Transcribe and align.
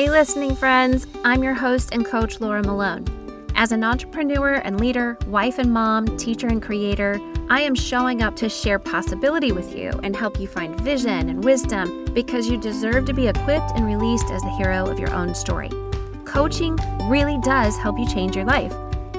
Hey, 0.00 0.08
listening 0.08 0.56
friends, 0.56 1.06
I'm 1.26 1.42
your 1.42 1.52
host 1.52 1.90
and 1.92 2.06
coach, 2.06 2.40
Laura 2.40 2.62
Malone. 2.62 3.04
As 3.54 3.70
an 3.70 3.84
entrepreneur 3.84 4.54
and 4.54 4.80
leader, 4.80 5.18
wife 5.26 5.58
and 5.58 5.70
mom, 5.74 6.16
teacher 6.16 6.46
and 6.46 6.62
creator, 6.62 7.20
I 7.50 7.60
am 7.60 7.74
showing 7.74 8.22
up 8.22 8.34
to 8.36 8.48
share 8.48 8.78
possibility 8.78 9.52
with 9.52 9.76
you 9.76 9.90
and 10.02 10.16
help 10.16 10.40
you 10.40 10.48
find 10.48 10.80
vision 10.80 11.28
and 11.28 11.44
wisdom 11.44 12.06
because 12.14 12.48
you 12.48 12.56
deserve 12.56 13.04
to 13.04 13.12
be 13.12 13.28
equipped 13.28 13.72
and 13.74 13.84
released 13.84 14.30
as 14.30 14.40
the 14.40 14.56
hero 14.56 14.86
of 14.86 14.98
your 14.98 15.12
own 15.12 15.34
story. 15.34 15.68
Coaching 16.24 16.78
really 17.10 17.38
does 17.42 17.76
help 17.76 17.98
you 17.98 18.08
change 18.08 18.34
your 18.34 18.46
life. 18.46 18.72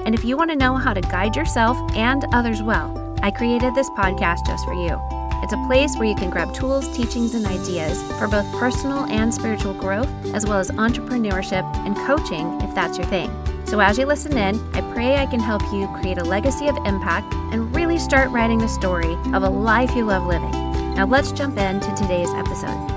And 0.04 0.16
if 0.16 0.24
you 0.24 0.36
want 0.36 0.50
to 0.50 0.56
know 0.56 0.74
how 0.74 0.94
to 0.94 1.00
guide 1.00 1.36
yourself 1.36 1.76
and 1.94 2.24
others 2.32 2.60
well, 2.60 3.16
I 3.22 3.30
created 3.30 3.76
this 3.76 3.88
podcast 3.90 4.44
just 4.46 4.64
for 4.64 4.74
you. 4.74 5.21
It's 5.42 5.52
a 5.52 5.66
place 5.66 5.96
where 5.96 6.08
you 6.08 6.14
can 6.14 6.30
grab 6.30 6.54
tools, 6.54 6.88
teachings, 6.96 7.34
and 7.34 7.44
ideas 7.44 8.00
for 8.12 8.28
both 8.28 8.50
personal 8.52 9.06
and 9.06 9.34
spiritual 9.34 9.74
growth, 9.74 10.08
as 10.34 10.46
well 10.46 10.60
as 10.60 10.70
entrepreneurship 10.70 11.64
and 11.78 11.96
coaching 11.96 12.60
if 12.60 12.72
that's 12.76 12.96
your 12.96 13.08
thing. 13.08 13.28
So, 13.66 13.80
as 13.80 13.98
you 13.98 14.06
listen 14.06 14.38
in, 14.38 14.60
I 14.72 14.80
pray 14.92 15.16
I 15.16 15.26
can 15.26 15.40
help 15.40 15.62
you 15.72 15.88
create 16.00 16.18
a 16.18 16.24
legacy 16.24 16.68
of 16.68 16.76
impact 16.84 17.34
and 17.52 17.74
really 17.74 17.98
start 17.98 18.30
writing 18.30 18.58
the 18.58 18.68
story 18.68 19.14
of 19.34 19.42
a 19.42 19.48
life 19.48 19.96
you 19.96 20.04
love 20.04 20.26
living. 20.26 20.52
Now, 20.94 21.06
let's 21.06 21.32
jump 21.32 21.58
into 21.58 21.92
today's 21.96 22.30
episode. 22.34 22.88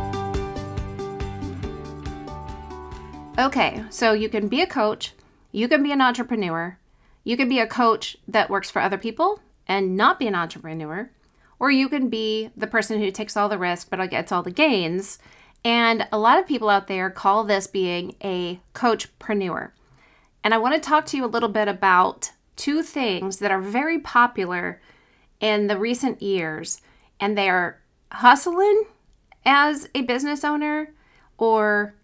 Okay, 3.39 3.83
so 3.89 4.13
you 4.13 4.29
can 4.29 4.47
be 4.47 4.61
a 4.61 4.67
coach, 4.67 5.13
you 5.51 5.67
can 5.67 5.81
be 5.81 5.91
an 5.91 6.01
entrepreneur, 6.01 6.77
you 7.23 7.37
can 7.37 7.49
be 7.49 7.59
a 7.59 7.65
coach 7.65 8.17
that 8.27 8.51
works 8.51 8.69
for 8.69 8.81
other 8.81 8.99
people 8.99 9.39
and 9.67 9.97
not 9.97 10.19
be 10.19 10.27
an 10.27 10.35
entrepreneur 10.35 11.09
or 11.59 11.71
you 11.71 11.89
can 11.89 12.09
be 12.09 12.49
the 12.55 12.67
person 12.67 12.99
who 12.99 13.11
takes 13.11 13.37
all 13.37 13.49
the 13.49 13.57
risk 13.57 13.89
but 13.89 14.05
gets 14.09 14.31
all 14.31 14.43
the 14.43 14.51
gains. 14.51 15.19
And 15.63 16.07
a 16.11 16.19
lot 16.19 16.39
of 16.39 16.47
people 16.47 16.69
out 16.69 16.87
there 16.87 17.09
call 17.09 17.43
this 17.43 17.67
being 17.67 18.15
a 18.23 18.59
coachpreneur. 18.73 19.71
And 20.43 20.53
I 20.53 20.59
want 20.59 20.75
to 20.75 20.79
talk 20.79 21.05
to 21.07 21.17
you 21.17 21.25
a 21.25 21.27
little 21.27 21.49
bit 21.49 21.67
about 21.67 22.31
two 22.55 22.83
things 22.83 23.39
that 23.39 23.51
are 23.51 23.61
very 23.61 23.99
popular 23.99 24.79
in 25.39 25.67
the 25.67 25.77
recent 25.77 26.21
years, 26.21 26.81
and 27.19 27.37
they 27.37 27.49
are 27.49 27.79
hustling 28.11 28.85
as 29.45 29.89
a 29.95 30.03
business 30.03 30.43
owner 30.43 30.93
or 31.37 31.95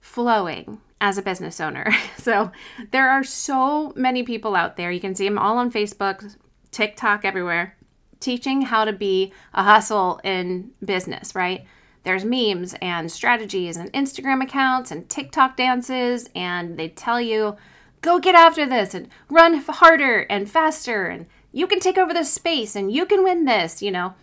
flowing 0.00 0.80
as 1.00 1.18
a 1.18 1.22
business 1.22 1.60
owner. 1.60 1.92
So 2.16 2.52
there 2.92 3.10
are 3.10 3.24
so 3.24 3.92
many 3.96 4.22
people 4.22 4.54
out 4.54 4.76
there. 4.76 4.92
You 4.92 5.00
can 5.00 5.16
see 5.16 5.24
them 5.28 5.38
all 5.38 5.58
on 5.58 5.72
Facebook, 5.72 6.36
TikTok, 6.70 7.24
everywhere 7.24 7.76
teaching 8.22 8.62
how 8.62 8.84
to 8.84 8.92
be 8.92 9.32
a 9.52 9.62
hustle 9.62 10.20
in 10.24 10.70
business, 10.82 11.34
right? 11.34 11.66
There's 12.04 12.24
memes 12.24 12.74
and 12.80 13.12
strategies 13.12 13.76
and 13.76 13.92
Instagram 13.92 14.42
accounts 14.42 14.90
and 14.90 15.08
TikTok 15.08 15.56
dances, 15.56 16.30
and 16.34 16.78
they 16.78 16.88
tell 16.88 17.20
you, 17.20 17.56
go 18.00 18.18
get 18.18 18.34
after 18.34 18.66
this 18.66 18.94
and 18.94 19.08
run 19.28 19.54
harder 19.58 20.20
and 20.30 20.50
faster, 20.50 21.06
and 21.06 21.26
you 21.52 21.66
can 21.66 21.80
take 21.80 21.98
over 21.98 22.12
this 22.12 22.32
space 22.32 22.74
and 22.74 22.90
you 22.90 23.06
can 23.06 23.22
win 23.22 23.44
this, 23.44 23.82
you 23.82 23.90
know. 23.90 24.14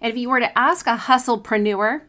And 0.00 0.10
if 0.10 0.18
you 0.18 0.28
were 0.30 0.40
to 0.40 0.58
ask 0.58 0.86
a 0.86 0.96
hustlepreneur 0.96 2.02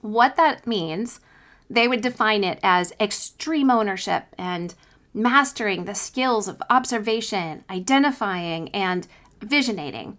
what 0.00 0.36
that 0.36 0.66
means, 0.66 1.20
they 1.68 1.88
would 1.88 2.00
define 2.00 2.44
it 2.44 2.58
as 2.62 2.92
extreme 3.00 3.70
ownership 3.70 4.24
and 4.38 4.74
mastering 5.12 5.84
the 5.84 5.94
skills 5.94 6.48
of 6.48 6.62
observation, 6.70 7.64
identifying, 7.68 8.68
and 8.70 9.06
visionating 9.42 10.16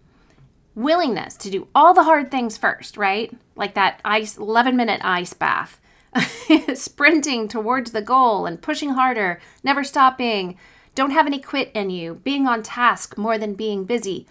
willingness 0.82 1.36
to 1.36 1.50
do 1.50 1.68
all 1.74 1.94
the 1.94 2.04
hard 2.04 2.30
things 2.30 2.56
first, 2.56 2.96
right? 2.96 3.32
Like 3.54 3.74
that 3.74 4.00
ice 4.04 4.36
11 4.36 4.76
minute 4.76 5.00
ice 5.04 5.34
bath. 5.34 5.80
Sprinting 6.74 7.46
towards 7.46 7.92
the 7.92 8.02
goal 8.02 8.46
and 8.46 8.60
pushing 8.60 8.90
harder, 8.90 9.40
never 9.62 9.84
stopping, 9.84 10.58
don't 10.94 11.12
have 11.12 11.26
any 11.26 11.38
quit 11.38 11.70
in 11.72 11.90
you, 11.90 12.16
being 12.16 12.48
on 12.48 12.62
task 12.62 13.16
more 13.16 13.38
than 13.38 13.54
being 13.54 13.84
busy, 13.84 14.26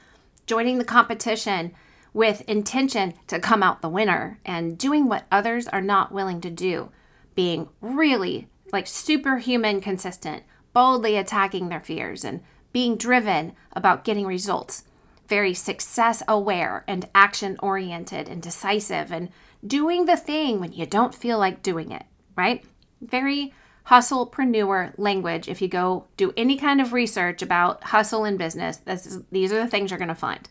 joining 0.46 0.78
the 0.78 0.84
competition 0.84 1.74
with 2.14 2.42
intention 2.50 3.14
to 3.28 3.40
come 3.40 3.64
out 3.64 3.81
the 3.81 3.88
winner, 3.88 4.40
and 4.44 4.78
doing 4.78 5.08
what 5.08 5.26
others 5.31 5.68
are 5.68 5.81
not 5.81 6.12
willing 6.12 6.42
to 6.42 6.50
do, 6.50 6.92
being 7.34 7.70
really 7.80 8.48
like 8.74 8.88
superhuman 8.88 9.80
consistent, 9.80 10.44
boldly 10.74 11.16
attacking 11.16 11.70
their 11.70 11.80
fears, 11.80 12.26
and 12.26 12.42
being 12.74 12.98
driven 12.98 13.54
about 13.74 14.04
getting 14.04 14.26
results 14.26 14.84
very 15.30 15.54
success 15.54 16.24
aware 16.28 16.84
and 16.88 17.08
action 17.14 17.58
oriented 17.62 18.28
and 18.28 18.42
decisive 18.42 19.12
and 19.12 19.30
doing 19.66 20.06
the 20.06 20.18
thing 20.18 20.60
when 20.60 20.74
you 20.74 20.86
don't 20.86 21.16
feel 21.16 21.38
like 21.38 21.62
doing 21.62 21.92
it, 21.92 22.04
right? 22.36 22.64
Very 23.02 23.54
hustlepreneur 23.88 24.94
language. 24.98 25.48
If 25.48 25.62
you 25.62 25.68
go 25.68 26.06
do 26.18 26.34
any 26.36 26.58
kind 26.58 26.82
of 26.82 26.94
research 26.94 27.42
about 27.42 27.84
hustle 27.86 28.26
in 28.26 28.38
business, 28.38 28.82
is, 28.88 29.24
these 29.32 29.52
are 29.52 29.60
the 29.60 29.68
things 29.68 29.92
you're 29.92 29.98
going 29.98 30.10
to 30.10 30.16
find. 30.16 30.50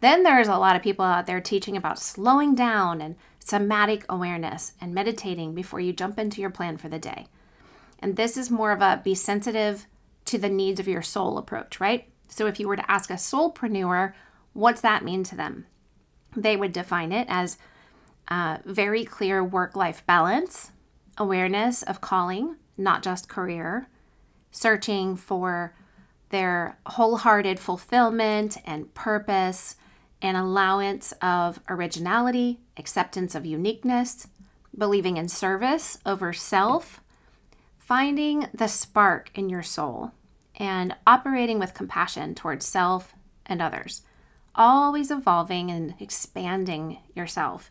Then 0.00 0.22
there's 0.22 0.48
a 0.48 0.56
lot 0.56 0.76
of 0.76 0.82
people 0.82 1.04
out 1.04 1.26
there 1.26 1.40
teaching 1.40 1.76
about 1.76 1.98
slowing 1.98 2.54
down 2.54 3.00
and 3.00 3.16
somatic 3.38 4.04
awareness 4.08 4.72
and 4.80 4.94
meditating 4.94 5.54
before 5.54 5.80
you 5.80 5.92
jump 5.92 6.18
into 6.18 6.40
your 6.40 6.50
plan 6.50 6.76
for 6.76 6.88
the 6.88 6.98
day. 6.98 7.26
And 7.98 8.16
this 8.16 8.36
is 8.36 8.50
more 8.50 8.72
of 8.72 8.82
a 8.82 9.00
be 9.02 9.14
sensitive 9.14 9.86
to 10.26 10.38
the 10.38 10.48
needs 10.48 10.80
of 10.80 10.88
your 10.88 11.02
soul 11.02 11.38
approach, 11.38 11.80
right? 11.80 12.08
So 12.28 12.46
if 12.46 12.58
you 12.58 12.68
were 12.68 12.76
to 12.76 12.90
ask 12.90 13.10
a 13.10 13.14
soulpreneur, 13.14 14.12
what's 14.52 14.80
that 14.80 15.04
mean 15.04 15.24
to 15.24 15.36
them? 15.36 15.66
They 16.36 16.56
would 16.56 16.72
define 16.72 17.12
it 17.12 17.26
as 17.30 17.58
uh, 18.28 18.58
very 18.64 19.04
clear 19.04 19.44
work 19.44 19.76
life 19.76 20.04
balance, 20.06 20.72
awareness 21.18 21.82
of 21.82 22.00
calling, 22.00 22.56
not 22.76 23.02
just 23.02 23.28
career, 23.28 23.88
searching 24.50 25.16
for 25.16 25.74
their 26.30 26.78
wholehearted 26.86 27.60
fulfillment 27.60 28.56
and 28.64 28.92
purpose, 28.94 29.76
an 30.22 30.34
allowance 30.34 31.12
of 31.20 31.60
originality, 31.68 32.60
acceptance 32.76 33.34
of 33.34 33.46
uniqueness, 33.46 34.26
believing 34.76 35.16
in 35.16 35.28
service 35.28 35.98
over 36.04 36.32
self, 36.32 37.00
finding 37.78 38.48
the 38.52 38.66
spark 38.66 39.30
in 39.34 39.48
your 39.48 39.62
soul 39.62 40.12
and 40.56 40.94
operating 41.06 41.58
with 41.58 41.74
compassion 41.74 42.34
towards 42.34 42.66
self 42.66 43.14
and 43.46 43.60
others. 43.60 44.02
Always 44.54 45.10
evolving 45.10 45.70
and 45.70 45.94
expanding 45.98 46.98
yourself, 47.14 47.70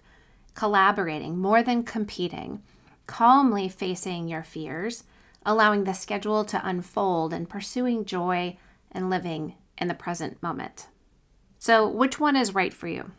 collaborating 0.54 1.38
more 1.38 1.64
than 1.64 1.84
competing, 1.84 2.62
calmly 3.08 3.70
facing 3.70 4.28
your 4.28 4.44
fears, 4.44 5.04
allowing 5.46 5.84
the 5.84 5.94
schedule 5.94 6.44
to 6.46 6.68
unfold, 6.68 7.34
and 7.34 7.50
pursuing 7.50 8.06
joy 8.06 8.58
and 8.92 9.10
living 9.10 9.56
in 9.78 9.88
the 9.88 9.94
present 9.94 10.42
moment. 10.42 10.88
So, 11.60 11.88
which 11.88 12.20
one 12.20 12.36
is 12.36 12.54
right 12.54 12.74
for 12.74 12.88
you? 12.88 13.12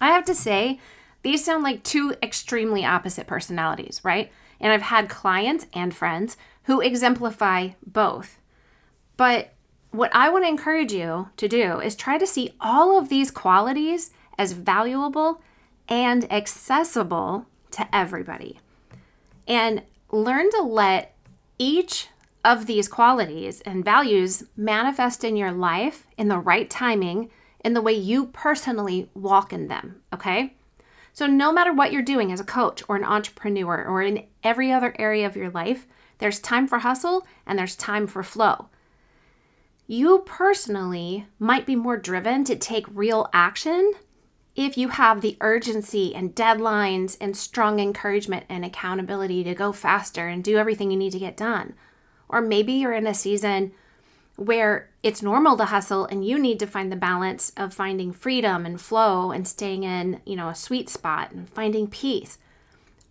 I 0.00 0.08
have 0.08 0.24
to 0.26 0.34
say, 0.34 0.78
these 1.22 1.44
sound 1.44 1.62
like 1.62 1.82
two 1.82 2.14
extremely 2.22 2.84
opposite 2.84 3.26
personalities, 3.26 4.00
right? 4.02 4.32
And 4.60 4.72
I've 4.72 4.82
had 4.82 5.08
clients 5.08 5.66
and 5.74 5.94
friends 5.94 6.36
who 6.64 6.80
exemplify 6.80 7.70
both. 7.84 8.38
But 9.20 9.52
what 9.90 10.10
I 10.14 10.30
want 10.30 10.44
to 10.44 10.48
encourage 10.48 10.94
you 10.94 11.28
to 11.36 11.46
do 11.46 11.78
is 11.78 11.94
try 11.94 12.16
to 12.16 12.26
see 12.26 12.54
all 12.58 12.98
of 12.98 13.10
these 13.10 13.30
qualities 13.30 14.12
as 14.38 14.52
valuable 14.52 15.42
and 15.90 16.24
accessible 16.32 17.44
to 17.72 17.86
everybody. 17.94 18.60
And 19.46 19.82
learn 20.10 20.48
to 20.52 20.62
let 20.62 21.14
each 21.58 22.08
of 22.46 22.64
these 22.64 22.88
qualities 22.88 23.60
and 23.60 23.84
values 23.84 24.44
manifest 24.56 25.22
in 25.22 25.36
your 25.36 25.52
life 25.52 26.06
in 26.16 26.28
the 26.28 26.38
right 26.38 26.70
timing 26.70 27.28
in 27.62 27.74
the 27.74 27.82
way 27.82 27.92
you 27.92 28.24
personally 28.24 29.10
walk 29.12 29.52
in 29.52 29.68
them, 29.68 30.00
okay? 30.14 30.54
So, 31.12 31.26
no 31.26 31.52
matter 31.52 31.74
what 31.74 31.92
you're 31.92 32.00
doing 32.00 32.32
as 32.32 32.40
a 32.40 32.44
coach 32.58 32.82
or 32.88 32.96
an 32.96 33.04
entrepreneur 33.04 33.84
or 33.84 34.00
in 34.00 34.24
every 34.42 34.72
other 34.72 34.96
area 34.98 35.26
of 35.26 35.36
your 35.36 35.50
life, 35.50 35.86
there's 36.20 36.40
time 36.40 36.66
for 36.66 36.78
hustle 36.78 37.26
and 37.46 37.58
there's 37.58 37.76
time 37.76 38.06
for 38.06 38.22
flow 38.22 38.70
you 39.90 40.20
personally 40.24 41.26
might 41.40 41.66
be 41.66 41.74
more 41.74 41.96
driven 41.96 42.44
to 42.44 42.54
take 42.54 42.86
real 42.94 43.28
action 43.32 43.92
if 44.54 44.78
you 44.78 44.90
have 44.90 45.20
the 45.20 45.36
urgency 45.40 46.14
and 46.14 46.32
deadlines 46.32 47.16
and 47.20 47.36
strong 47.36 47.80
encouragement 47.80 48.44
and 48.48 48.64
accountability 48.64 49.42
to 49.42 49.52
go 49.52 49.72
faster 49.72 50.28
and 50.28 50.44
do 50.44 50.56
everything 50.56 50.92
you 50.92 50.96
need 50.96 51.10
to 51.10 51.18
get 51.18 51.36
done. 51.36 51.74
Or 52.28 52.40
maybe 52.40 52.74
you're 52.74 52.92
in 52.92 53.08
a 53.08 53.12
season 53.12 53.72
where 54.36 54.90
it's 55.02 55.22
normal 55.22 55.56
to 55.56 55.64
hustle 55.64 56.06
and 56.06 56.24
you 56.24 56.38
need 56.38 56.60
to 56.60 56.68
find 56.68 56.92
the 56.92 56.96
balance 56.96 57.50
of 57.56 57.74
finding 57.74 58.12
freedom 58.12 58.64
and 58.64 58.80
flow 58.80 59.32
and 59.32 59.46
staying 59.46 59.82
in, 59.82 60.20
you 60.24 60.36
know, 60.36 60.50
a 60.50 60.54
sweet 60.54 60.88
spot 60.88 61.32
and 61.32 61.48
finding 61.48 61.88
peace 61.88 62.38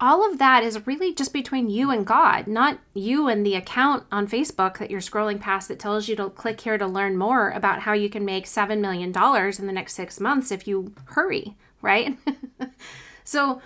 all 0.02 0.30
of 0.30 0.40
that 0.40 0.64
is 0.64 0.88
really 0.88 1.14
just 1.14 1.34
between 1.34 1.70
you 1.70 1.92
and 1.92 2.06
God, 2.06 2.48
not 2.48 2.80
you 2.94 3.28
and 3.28 3.46
the 3.46 3.56
account 3.56 4.06
on 4.12 4.28
Facebook 4.28 4.78
that 4.78 4.90
you're 4.90 5.02
scrolling 5.02 5.40
past 5.40 5.68
that 5.68 5.80
tells 5.80 6.08
you 6.08 6.16
to 6.16 6.30
click 6.30 6.62
here 6.62 6.78
to 6.78 6.88
learn 6.88 7.18
more 7.18 7.50
about 7.50 7.82
how 7.82 7.94
you 7.94 8.10
can 8.10 8.24
make 8.24 8.46
$7 8.46 8.80
million 8.80 9.10
in 9.10 9.68
the 9.68 9.74
next 9.74 9.94
six 9.94 10.20
months 10.20 10.52
if 10.52 10.68
you 10.68 10.94
hurry, 11.06 11.56
right? 11.82 12.18
so, 13.24 13.62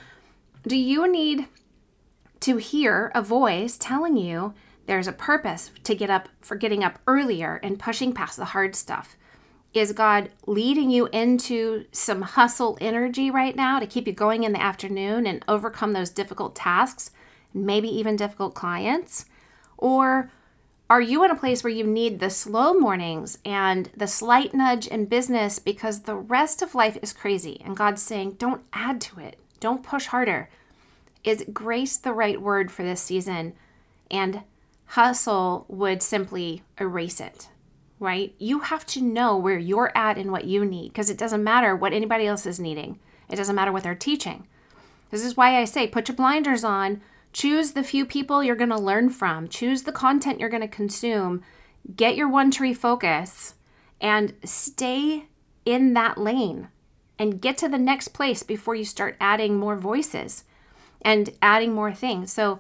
do 0.66 0.78
you 0.78 1.12
need 1.12 1.48
to 2.40 2.58
hear 2.58 3.12
a 3.16 3.22
voice 3.22 3.78
telling 3.78 4.18
you 4.18 4.54
there's 4.86 5.08
a 5.08 5.14
purpose 5.14 5.72
to 5.84 5.96
get 5.96 6.10
up 6.10 6.28
for 6.42 6.56
getting 6.56 6.84
up 6.84 7.00
earlier 7.08 7.60
and 7.64 7.80
pushing 7.80 8.14
past 8.14 8.38
the 8.38 8.46
hard 8.46 8.76
stuff. 8.76 9.16
Is 9.74 9.92
God 9.92 10.30
leading 10.46 10.92
you 10.92 11.08
into 11.08 11.86
some 11.92 12.22
hustle 12.22 12.78
energy 12.80 13.32
right 13.32 13.56
now 13.56 13.80
to 13.80 13.88
keep 13.88 14.06
you 14.06 14.14
going 14.14 14.44
in 14.44 14.52
the 14.52 14.62
afternoon 14.62 15.26
and 15.26 15.44
overcome 15.48 15.94
those 15.94 16.12
difficult 16.12 16.56
tasks, 16.56 17.10
maybe 17.56 17.90
even 17.90 18.16
difficult 18.16 18.54
clients? 18.54 19.26
Or 19.78 20.32
are 20.92 21.02
you 21.02 21.24
in 21.24 21.32
a 21.32 21.36
place 21.36 21.64
where 21.64 21.74
you 21.74 21.84
need 21.84 22.20
the 22.20 22.30
slow 22.30 22.76
mornings 22.76 23.40
and 23.44 23.90
the 23.98 24.06
slight 24.06 24.54
nudge 24.54 24.86
in 24.86 25.06
business 25.06 25.58
because 25.58 26.02
the 26.02 26.16
rest 26.16 26.62
of 26.62 26.76
life 26.76 27.00
is 27.02 27.12
crazy 27.12 27.60
and 27.66 27.76
God's 27.76 28.04
saying, 28.04 28.34
don't 28.34 28.62
add 28.74 29.02
to 29.02 29.20
it, 29.22 29.40
don't 29.60 29.82
push 29.82 30.06
harder? 30.06 30.50
Is 31.24 31.46
grace 31.52 31.98
the 31.98 32.14
right 32.14 32.40
word 32.40 32.72
for 32.72 32.84
this 32.84 33.02
season? 33.02 33.54
And 34.12 34.44
hustle 34.86 35.66
would 35.68 36.04
simply 36.04 36.62
erase 36.78 37.20
it 37.20 37.48
right? 38.04 38.36
You 38.38 38.60
have 38.60 38.86
to 38.88 39.02
know 39.02 39.38
where 39.38 39.58
you're 39.58 39.92
at 39.96 40.18
and 40.18 40.32
what 40.32 40.46
you 40.46 40.66
need 40.66 40.90
because 40.90 41.10
it 41.10 41.18
doesn't 41.18 41.44
matter 41.44 41.76
what 41.76 41.94
anybody 41.94 42.28
else 42.28 42.46
is 42.46 42.60
needing. 42.60 43.00
It 43.30 43.38
doesn't 43.38 43.56
matter 43.56 43.72
what 43.72 43.84
they're 43.84 43.96
teaching. 43.96 44.46
This 45.10 45.24
is 45.24 45.38
why 45.38 45.60
I 45.60 45.66
say 45.66 45.88
put 45.88 46.08
your 46.08 46.16
blinders 46.18 46.64
on, 46.64 47.02
choose 47.32 47.72
the 47.72 47.84
few 47.84 48.06
people 48.06 48.44
you're 48.44 48.56
going 48.56 48.70
to 48.70 48.78
learn 48.78 49.10
from, 49.10 49.48
choose 49.48 49.84
the 49.84 49.92
content 49.92 50.40
you're 50.40 50.50
going 50.50 50.62
to 50.62 50.68
consume, 50.68 51.42
get 51.96 52.16
your 52.16 52.30
one 52.30 52.52
tree 52.52 52.74
focus, 52.74 53.56
and 54.02 54.34
stay 54.44 55.26
in 55.66 55.94
that 55.94 56.18
lane 56.18 56.68
and 57.18 57.42
get 57.42 57.58
to 57.60 57.70
the 57.70 57.78
next 57.78 58.10
place 58.10 58.44
before 58.44 58.76
you 58.76 58.84
start 58.84 59.16
adding 59.22 59.56
more 59.56 59.78
voices 59.78 60.44
and 61.02 61.30
adding 61.42 61.74
more 61.74 61.94
things. 61.94 62.32
So, 62.32 62.60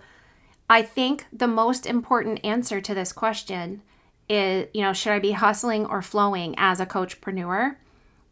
I 0.69 0.81
think 0.81 1.25
the 1.31 1.47
most 1.47 1.85
important 1.85 2.43
answer 2.43 2.79
to 2.79 2.93
this 2.95 3.11
question 3.11 3.81
is, 4.29 4.67
you 4.73 4.81
know, 4.81 4.93
should 4.93 5.13
I 5.13 5.19
be 5.19 5.31
hustling 5.31 5.85
or 5.85 6.01
flowing 6.01 6.55
as 6.57 6.79
a 6.79 6.85
coachpreneur? 6.85 7.75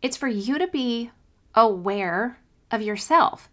It's 0.01 0.17
for 0.17 0.27
you 0.27 0.57
to 0.57 0.67
be 0.67 1.11
aware 1.53 2.39
of 2.71 2.81
yourself. 2.81 3.49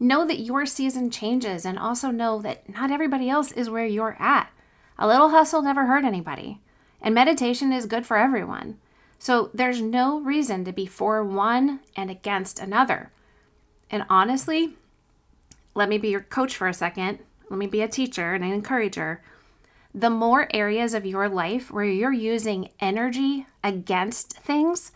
Know 0.00 0.26
that 0.26 0.40
your 0.40 0.66
season 0.66 1.10
changes 1.10 1.64
and 1.64 1.78
also 1.78 2.10
know 2.10 2.40
that 2.42 2.68
not 2.68 2.90
everybody 2.90 3.28
else 3.28 3.50
is 3.52 3.70
where 3.70 3.86
you're 3.86 4.16
at. 4.20 4.50
A 4.98 5.08
little 5.08 5.30
hustle 5.30 5.62
never 5.62 5.86
hurt 5.86 6.04
anybody, 6.04 6.60
and 7.00 7.14
meditation 7.14 7.72
is 7.72 7.86
good 7.86 8.06
for 8.06 8.16
everyone. 8.16 8.78
So 9.18 9.50
there's 9.52 9.80
no 9.80 10.20
reason 10.20 10.64
to 10.64 10.72
be 10.72 10.86
for 10.86 11.24
one 11.24 11.80
and 11.96 12.10
against 12.10 12.60
another. 12.60 13.10
And 13.90 14.04
honestly, 14.08 14.76
let 15.74 15.88
me 15.88 15.98
be 15.98 16.08
your 16.08 16.20
coach 16.20 16.56
for 16.56 16.68
a 16.68 16.74
second. 16.74 17.18
Let 17.50 17.58
me 17.58 17.66
be 17.66 17.80
a 17.80 17.88
teacher 17.88 18.34
and 18.34 18.44
an 18.44 18.52
encourager 18.52 19.22
the 19.98 20.10
more 20.10 20.46
areas 20.54 20.94
of 20.94 21.04
your 21.04 21.28
life 21.28 21.72
where 21.72 21.84
you're 21.84 22.12
using 22.12 22.68
energy 22.78 23.46
against 23.64 24.34
things 24.34 24.92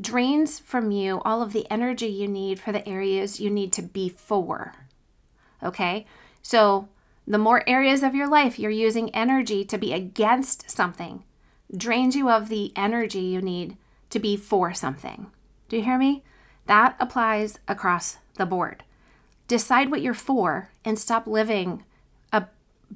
drains 0.00 0.58
from 0.58 0.90
you 0.90 1.20
all 1.24 1.42
of 1.42 1.52
the 1.52 1.70
energy 1.70 2.08
you 2.08 2.26
need 2.26 2.58
for 2.58 2.72
the 2.72 2.86
areas 2.88 3.38
you 3.38 3.48
need 3.48 3.72
to 3.72 3.82
be 3.82 4.08
for. 4.08 4.74
Okay? 5.62 6.06
So, 6.42 6.88
the 7.24 7.38
more 7.38 7.62
areas 7.68 8.02
of 8.02 8.16
your 8.16 8.26
life 8.26 8.58
you're 8.58 8.72
using 8.72 9.14
energy 9.14 9.64
to 9.64 9.78
be 9.78 9.92
against 9.92 10.68
something 10.68 11.22
drains 11.76 12.16
you 12.16 12.28
of 12.28 12.48
the 12.48 12.72
energy 12.74 13.20
you 13.20 13.40
need 13.40 13.76
to 14.10 14.18
be 14.18 14.36
for 14.36 14.74
something. 14.74 15.30
Do 15.68 15.76
you 15.76 15.84
hear 15.84 15.98
me? 15.98 16.24
That 16.66 16.96
applies 16.98 17.60
across 17.68 18.18
the 18.34 18.44
board. 18.44 18.82
Decide 19.46 19.88
what 19.88 20.02
you're 20.02 20.14
for 20.14 20.70
and 20.84 20.98
stop 20.98 21.28
living 21.28 21.84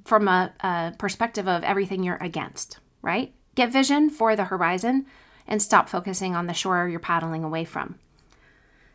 from 0.05 0.29
a, 0.29 0.53
a 0.61 0.93
perspective 0.99 1.49
of 1.49 1.63
everything 1.65 2.03
you're 2.03 2.19
against, 2.21 2.79
right? 3.03 3.33
Get 3.55 3.73
vision 3.73 4.11
for 4.11 4.37
the 4.37 4.45
horizon 4.45 5.07
and 5.47 5.63
stop 5.63 5.89
focusing 5.89 6.35
on 6.35 6.47
the 6.47 6.55
shore 6.55 6.89
you're 6.89 7.01
paddling 7.01 7.45
away 7.45 7.65
from. 7.65 7.99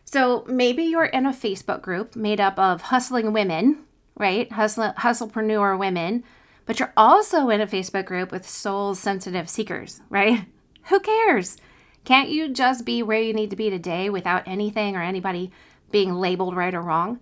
So 0.05 0.43
maybe 0.47 0.83
you're 0.83 1.05
in 1.05 1.25
a 1.25 1.31
Facebook 1.31 1.81
group 1.81 2.15
made 2.15 2.41
up 2.41 2.59
of 2.59 2.81
hustling 2.83 3.33
women, 3.33 3.83
right? 4.17 4.51
Hustle, 4.51 4.93
hustlepreneur 4.97 5.79
women, 5.79 6.23
but 6.65 6.79
you're 6.79 6.93
also 6.97 7.49
in 7.49 7.61
a 7.61 7.67
Facebook 7.67 8.05
group 8.05 8.31
with 8.31 8.47
soul 8.47 8.93
sensitive 8.93 9.49
seekers, 9.49 10.01
right? 10.09 10.45
Who 10.89 10.99
cares? 10.99 11.57
Can't 12.03 12.29
you 12.29 12.49
just 12.49 12.85
be 12.85 13.03
where 13.03 13.21
you 13.21 13.33
need 13.33 13.51
to 13.51 13.55
be 13.55 13.69
today 13.69 14.09
without 14.09 14.47
anything 14.47 14.95
or 14.95 15.01
anybody 15.01 15.51
being 15.91 16.13
labeled 16.13 16.55
right 16.55 16.73
or 16.73 16.81
wrong? 16.81 17.19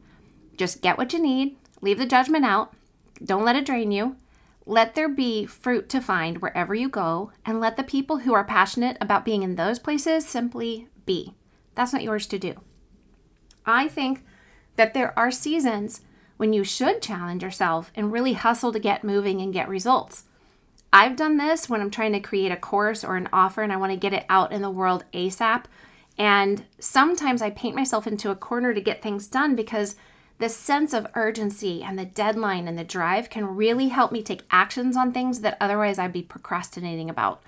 Just 0.57 0.81
get 0.81 0.97
what 0.97 1.13
you 1.13 1.21
need, 1.21 1.57
leave 1.81 1.99
the 1.99 2.05
judgment 2.05 2.45
out, 2.45 2.73
don't 3.24 3.45
let 3.45 3.56
it 3.56 3.66
drain 3.66 3.92
you. 3.92 4.16
Let 4.66 4.95
there 4.95 5.10
be 5.10 5.45
fruit 5.45 5.89
to 5.89 6.01
find 6.01 6.42
wherever 6.42 6.75
you 6.75 6.89
go, 6.89 7.31
and 7.45 7.60
let 7.60 7.75
the 7.75 7.83
people 7.83 8.19
who 8.19 8.33
are 8.33 8.44
passionate 8.44 8.98
about 9.01 9.25
being 9.25 9.42
in 9.42 9.56
those 9.56 9.80
places 9.80 10.27
simply 10.27 10.88
be. 11.06 11.33
That's 11.75 11.94
not 11.94 12.04
yours 12.04 12.27
to 12.27 12.38
do. 12.38 12.56
I 13.66 13.88
think 13.88 14.24
that 14.75 14.94
there 14.94 15.18
are 15.18 15.31
seasons 15.31 16.01
when 16.38 16.54
you 16.54 16.63
should 16.63 17.01
challenge 17.01 17.44
yourself 17.44 17.92
and 17.95 18.12
really 18.12 18.33
hustle 18.33 18.71
to 18.71 18.80
get 18.80 19.04
moving 19.04 19.42
and 19.42 19.54
get 19.54 19.68
results. 19.68 20.24
I've 20.92 21.15
done 21.15 21.38
this 21.38 21.69
when 21.69 21.81
I'm 21.81 21.92
trying 21.92 22.13
to 22.13 22.19
create 22.19 22.51
a 22.51 22.57
course 22.57 23.04
or 23.04 23.15
an 23.15 23.30
offer 23.31 23.62
and 23.62 23.72
I 23.74 23.77
want 23.77 23.92
to 23.92 23.98
get 23.98 24.13
it 24.13 24.25
out 24.30 24.51
in 24.51 24.62
the 24.62 24.69
world 24.69 25.04
ASAP. 25.13 25.65
And 26.18 26.65
sometimes 26.80 27.42
I 27.42 27.50
paint 27.50 27.75
myself 27.75 28.07
into 28.07 28.31
a 28.31 28.36
corner 28.36 28.74
to 28.74 28.81
get 28.81 29.01
things 29.01 29.27
done 29.27 29.56
because 29.56 29.95
the 30.39 30.50
sense 30.50 30.94
of 30.94 31.07
urgency 31.15 31.83
and 31.83 32.00
the 32.00 32.06
deadline 32.06 32.68
and 32.68 32.80
the 32.80 32.83
drive 32.83 33.30
can 33.30 33.56
really 33.56 33.89
help 33.89 34.12
me 34.12 34.24
take 34.24 34.41
actions 34.50 34.97
on 34.97 35.12
things 35.12 35.41
that 35.41 35.57
otherwise 35.59 36.00
I'd 36.00 36.13
be 36.13 36.24
procrastinating 36.24 37.09
about. 37.09 37.41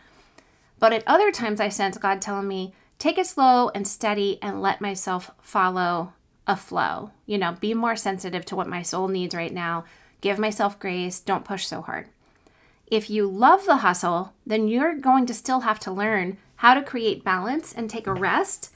But 0.77 0.93
at 0.93 1.03
other 1.07 1.31
times, 1.31 1.61
I 1.61 1.69
sense 1.69 1.97
God 1.97 2.21
telling 2.21 2.47
me, 2.47 2.73
take 2.99 3.17
it 3.17 3.27
slow 3.27 3.69
and 3.69 3.88
steady 3.88 4.39
and 4.41 4.61
let 4.61 4.81
myself 4.81 5.31
follow 5.41 6.13
a 6.45 6.57
flow. 6.57 7.11
You 7.25 7.38
know, 7.38 7.55
be 7.59 7.73
more 7.73 7.95
sensitive 7.95 8.45
to 8.45 8.55
what 8.55 8.67
my 8.67 8.81
soul 8.81 9.07
needs 9.07 9.33
right 9.33 9.53
now. 9.53 9.85
Give 10.19 10.38
myself 10.38 10.77
grace. 10.77 11.19
Don't 11.19 11.45
push 11.45 11.65
so 11.65 11.81
hard. 11.81 12.07
If 12.88 13.09
you 13.09 13.25
love 13.25 13.65
the 13.65 13.77
hustle, 13.77 14.33
then 14.45 14.67
you're 14.67 14.95
going 14.95 15.25
to 15.27 15.33
still 15.33 15.61
have 15.61 15.79
to 15.79 15.91
learn 15.91 16.38
how 16.57 16.73
to 16.73 16.83
create 16.83 17.23
balance 17.23 17.71
and 17.73 17.89
take 17.89 18.05
a 18.05 18.13
rest. 18.13 18.73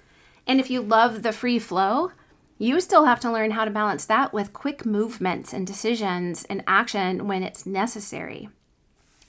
And 0.47 0.59
if 0.59 0.69
you 0.69 0.81
love 0.81 1.21
the 1.21 1.33
free 1.33 1.59
flow, 1.59 2.11
you 2.57 2.79
still 2.79 3.05
have 3.05 3.19
to 3.19 3.31
learn 3.31 3.51
how 3.51 3.65
to 3.65 3.71
balance 3.71 4.05
that 4.05 4.33
with 4.33 4.53
quick 4.53 4.85
movements 4.85 5.53
and 5.53 5.67
decisions 5.67 6.45
and 6.45 6.63
action 6.67 7.27
when 7.27 7.43
it's 7.43 7.65
necessary. 7.65 8.49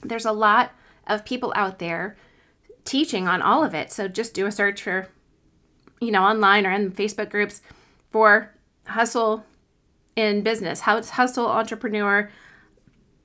There's 0.01 0.25
a 0.25 0.31
lot 0.31 0.71
of 1.05 1.25
people 1.25 1.51
out 1.55 1.79
there 1.79 2.15
teaching 2.85 3.27
on 3.27 3.41
all 3.41 3.63
of 3.63 3.73
it. 3.73 3.91
So 3.91 4.07
just 4.07 4.33
do 4.33 4.45
a 4.45 4.51
search 4.51 4.81
for, 4.81 5.09
you 5.99 6.11
know, 6.11 6.23
online 6.23 6.65
or 6.65 6.71
in 6.71 6.91
Facebook 6.91 7.29
groups 7.29 7.61
for 8.11 8.53
hustle 8.85 9.45
in 10.15 10.41
business, 10.41 10.81
how 10.81 10.97
it's 10.97 11.11
hustle 11.11 11.47
entrepreneur. 11.47 12.31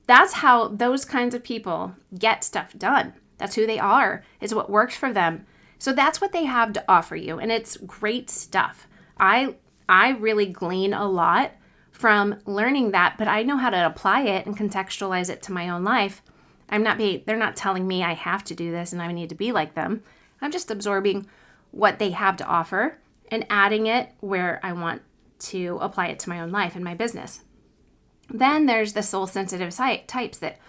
That's 0.05 0.33
how 0.33 0.67
those 0.67 1.05
kinds 1.05 1.33
of 1.33 1.43
people 1.43 1.95
get 2.17 2.43
stuff 2.43 2.73
done. 2.77 3.13
That's 3.37 3.55
who 3.55 3.65
they 3.65 3.79
are, 3.79 4.23
is 4.41 4.53
what 4.53 4.69
works 4.69 4.95
for 4.95 5.13
them. 5.13 5.45
So 5.79 5.93
that's 5.93 6.19
what 6.19 6.33
they 6.33 6.43
have 6.45 6.73
to 6.73 6.83
offer 6.87 7.15
you. 7.15 7.39
And 7.39 7.51
it's 7.51 7.77
great 7.77 8.29
stuff. 8.29 8.87
I 9.17 9.55
I 9.87 10.11
really 10.11 10.45
glean 10.45 10.93
a 10.93 11.07
lot 11.07 11.51
from 11.91 12.39
learning 12.45 12.91
that, 12.91 13.17
but 13.17 13.27
I 13.27 13.43
know 13.43 13.57
how 13.57 13.69
to 13.69 13.85
apply 13.85 14.21
it 14.21 14.45
and 14.45 14.57
contextualize 14.57 15.29
it 15.29 15.41
to 15.43 15.51
my 15.51 15.69
own 15.69 15.83
life. 15.83 16.21
I'm 16.69 16.83
not 16.83 16.97
be 16.97 17.23
they're 17.25 17.37
not 17.37 17.55
telling 17.55 17.87
me 17.87 18.03
I 18.03 18.13
have 18.13 18.43
to 18.45 18.55
do 18.55 18.71
this 18.71 18.93
and 18.93 19.01
I 19.01 19.11
need 19.11 19.29
to 19.29 19.35
be 19.35 19.51
like 19.51 19.75
them. 19.75 20.01
I'm 20.41 20.51
just 20.51 20.71
absorbing 20.71 21.27
what 21.71 21.99
they 21.99 22.11
have 22.11 22.37
to 22.37 22.45
offer 22.45 22.97
and 23.29 23.45
adding 23.49 23.87
it 23.87 24.09
where 24.19 24.59
I 24.63 24.73
want 24.73 25.01
to 25.39 25.77
apply 25.81 26.07
it 26.07 26.19
to 26.19 26.29
my 26.29 26.39
own 26.39 26.51
life 26.51 26.75
and 26.75 26.83
my 26.83 26.95
business. 26.95 27.41
Then 28.29 28.65
there's 28.65 28.93
the 28.93 29.03
soul 29.03 29.27
sensitive 29.27 29.75
types 30.07 30.37
that 30.39 30.59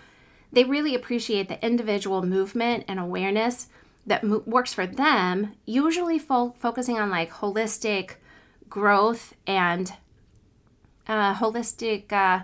they 0.52 0.64
really 0.64 0.94
appreciate 0.94 1.48
the 1.48 1.64
individual 1.64 2.22
movement 2.22 2.84
and 2.86 3.00
awareness 3.00 3.68
that 4.06 4.24
mo- 4.24 4.42
works 4.46 4.74
for 4.74 4.86
them, 4.86 5.54
usually 5.64 6.18
fo- 6.18 6.54
focusing 6.58 6.98
on 6.98 7.10
like 7.10 7.32
holistic 7.32 8.16
growth 8.74 9.34
and 9.46 9.92
uh, 11.06 11.32
holistic. 11.36 12.12
Uh, 12.12 12.42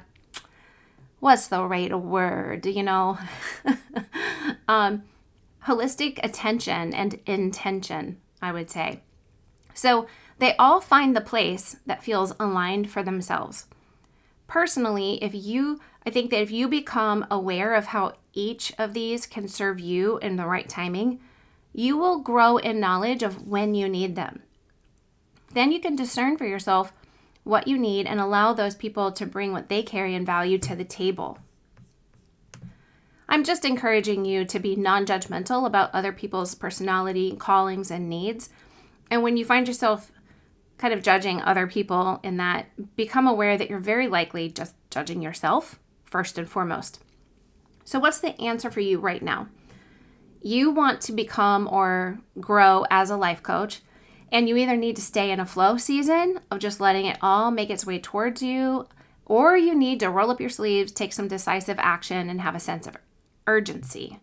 what's 1.18 1.48
the 1.48 1.64
right 1.64 1.92
word? 1.98 2.64
You 2.66 2.84
know, 2.84 3.18
um, 4.68 5.02
holistic 5.66 6.20
attention 6.22 6.94
and 6.94 7.18
intention. 7.26 8.18
I 8.40 8.52
would 8.52 8.70
say. 8.70 9.00
So 9.74 10.06
they 10.38 10.54
all 10.56 10.80
find 10.80 11.16
the 11.16 11.20
place 11.20 11.76
that 11.84 12.04
feels 12.04 12.32
aligned 12.38 12.88
for 12.90 13.02
themselves. 13.02 13.66
Personally, 14.46 15.22
if 15.22 15.34
you, 15.34 15.80
I 16.06 16.10
think 16.10 16.30
that 16.30 16.42
if 16.42 16.50
you 16.52 16.68
become 16.68 17.26
aware 17.28 17.74
of 17.74 17.86
how 17.86 18.14
each 18.32 18.72
of 18.78 18.94
these 18.94 19.26
can 19.26 19.48
serve 19.48 19.80
you 19.80 20.18
in 20.18 20.36
the 20.36 20.46
right 20.46 20.68
timing, 20.68 21.20
you 21.74 21.96
will 21.96 22.20
grow 22.20 22.56
in 22.56 22.80
knowledge 22.80 23.24
of 23.24 23.46
when 23.46 23.74
you 23.74 23.88
need 23.88 24.14
them. 24.14 24.42
Then 25.52 25.72
you 25.72 25.80
can 25.80 25.96
discern 25.96 26.36
for 26.36 26.46
yourself 26.46 26.92
what 27.44 27.66
you 27.66 27.78
need 27.78 28.06
and 28.06 28.20
allow 28.20 28.52
those 28.52 28.74
people 28.74 29.10
to 29.12 29.26
bring 29.26 29.52
what 29.52 29.68
they 29.68 29.82
carry 29.82 30.14
and 30.14 30.26
value 30.26 30.58
to 30.58 30.76
the 30.76 30.84
table. 30.84 31.38
I'm 33.28 33.44
just 33.44 33.64
encouraging 33.64 34.24
you 34.24 34.44
to 34.44 34.58
be 34.58 34.74
non 34.74 35.06
judgmental 35.06 35.66
about 35.66 35.94
other 35.94 36.12
people's 36.12 36.54
personality, 36.54 37.36
callings, 37.36 37.90
and 37.90 38.08
needs. 38.08 38.50
And 39.10 39.22
when 39.22 39.36
you 39.36 39.44
find 39.44 39.68
yourself 39.68 40.10
kind 40.78 40.92
of 40.92 41.02
judging 41.02 41.40
other 41.42 41.66
people 41.66 42.20
in 42.22 42.38
that, 42.38 42.66
become 42.96 43.26
aware 43.26 43.56
that 43.56 43.70
you're 43.70 43.78
very 43.78 44.08
likely 44.08 44.48
just 44.48 44.74
judging 44.90 45.22
yourself 45.22 45.78
first 46.04 46.38
and 46.38 46.48
foremost. 46.48 47.02
So, 47.84 48.00
what's 48.00 48.18
the 48.18 48.40
answer 48.40 48.70
for 48.70 48.80
you 48.80 48.98
right 48.98 49.22
now? 49.22 49.48
You 50.42 50.70
want 50.70 51.00
to 51.02 51.12
become 51.12 51.68
or 51.70 52.18
grow 52.40 52.84
as 52.90 53.10
a 53.10 53.16
life 53.16 53.42
coach, 53.42 53.80
and 54.32 54.48
you 54.48 54.56
either 54.56 54.76
need 54.76 54.96
to 54.96 55.02
stay 55.02 55.30
in 55.30 55.40
a 55.40 55.46
flow 55.46 55.76
season 55.76 56.40
of 56.50 56.58
just 56.58 56.80
letting 56.80 57.06
it 57.06 57.18
all 57.20 57.50
make 57.50 57.70
its 57.70 57.86
way 57.86 57.98
towards 57.98 58.42
you, 58.42 58.86
or 59.26 59.56
you 59.56 59.74
need 59.74 60.00
to 60.00 60.10
roll 60.10 60.30
up 60.30 60.40
your 60.40 60.50
sleeves, 60.50 60.92
take 60.92 61.12
some 61.12 61.28
decisive 61.28 61.78
action, 61.78 62.28
and 62.28 62.40
have 62.40 62.54
a 62.54 62.60
sense 62.60 62.86
of 62.86 62.96
urgency. 63.46 64.20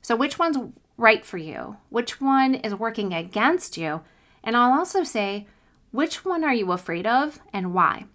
So, 0.00 0.16
which 0.16 0.38
one's 0.38 0.58
right 0.96 1.24
for 1.24 1.38
you? 1.38 1.76
Which 1.88 2.20
one 2.20 2.54
is 2.54 2.74
working 2.74 3.12
against 3.12 3.76
you? 3.76 4.02
And 4.44 4.56
I'll 4.56 4.78
also 4.78 5.04
say, 5.04 5.46
which 5.90 6.24
one 6.24 6.42
are 6.42 6.54
you 6.54 6.72
afraid 6.72 7.06
of 7.06 7.40
and 7.52 7.74
why? 7.74 8.06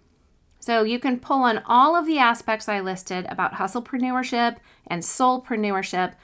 So 0.60 0.82
you 0.82 0.98
can 0.98 1.20
pull 1.20 1.44
on 1.44 1.62
all 1.64 1.96
of 1.96 2.06
the 2.06 2.18
aspects 2.18 2.68
I 2.68 2.80
listed 2.80 3.26
about 3.28 3.54
hustlepreneurship 3.54 4.56
and 4.86 5.02
soulpreneurship 5.02 6.14